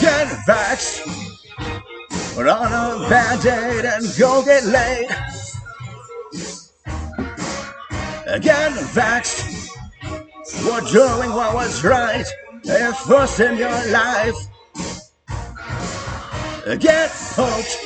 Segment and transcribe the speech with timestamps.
[0.00, 1.06] Get vaxxed.
[2.34, 5.08] Put on a band-aid and go get laid.
[8.42, 9.68] Get vaxxed.
[10.64, 12.26] We're doing what was right
[12.68, 14.34] at first in your life.
[16.80, 17.78] Get poked.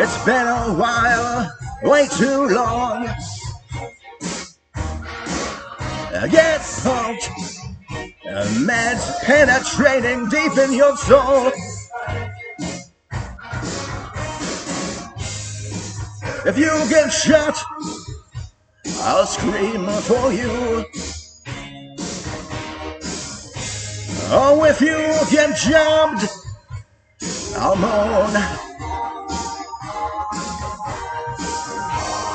[0.00, 1.52] It's been a while,
[1.84, 3.08] way too long.
[6.30, 7.30] Get poked.
[8.38, 11.50] The meds penetrating deep in your soul.
[16.46, 17.58] If you get shot,
[19.00, 20.84] I'll scream for you.
[24.30, 24.96] Oh, if you
[25.32, 26.24] get jumped,
[27.56, 28.34] I'll moan.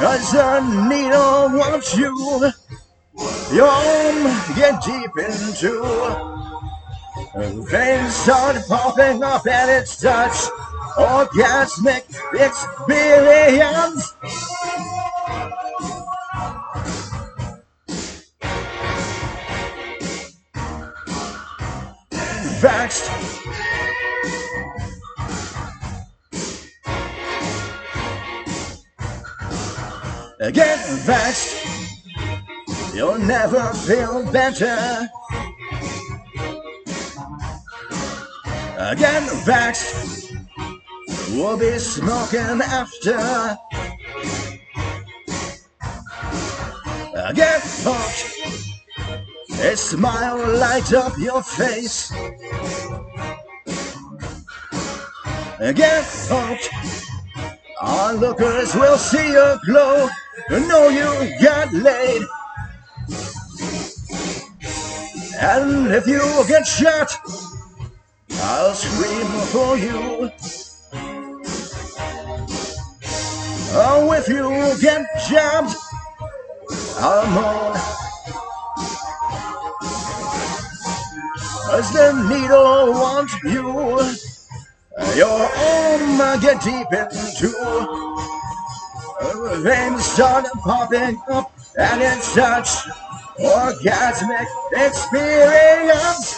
[0.02, 0.60] Cause the
[0.90, 2.52] needle wants you.
[3.20, 4.24] Arm
[4.56, 5.84] get deep into.
[7.70, 10.50] Veins start popping up and it's such
[10.98, 14.14] orgasmic experience.
[22.62, 23.10] Vaxxed.
[30.54, 31.83] Get vaxxed.
[32.94, 35.10] You'll never feel better.
[38.96, 40.38] Get vaxxed.
[41.32, 43.58] We'll be smoking after.
[47.34, 48.30] Get fucked.
[49.60, 52.12] A smile light up your face.
[55.60, 56.70] Get fucked.
[57.82, 60.10] Onlookers will see your glow.
[60.52, 62.22] Know you got laid.
[65.46, 67.12] And if you get shot,
[68.32, 70.32] I'll scream for you.
[73.76, 74.48] Oh, if you
[74.80, 75.76] get jabbed,
[76.98, 77.74] I'll moan.
[81.68, 83.68] Cause the needle wants you.
[85.18, 87.50] Your arm get deep into.
[89.20, 92.88] The Veins start popping up, and it's such
[93.40, 96.36] orgasmic experience.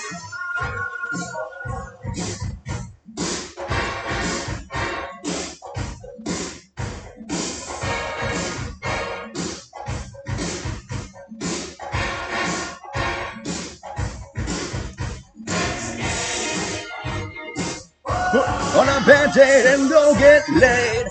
[18.32, 21.08] Put on a band-aid and go get laid.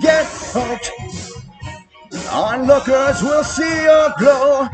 [0.00, 1.31] Get hooked.
[2.32, 4.68] Onlookers will see your glow.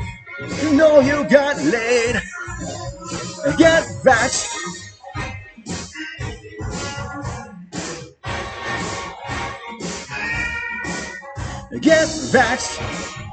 [0.62, 2.14] You Know you got laid.
[3.58, 4.46] Get vaxxed.
[11.80, 13.27] Get vaxxed.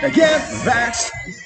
[0.00, 1.37] Get vaxxed.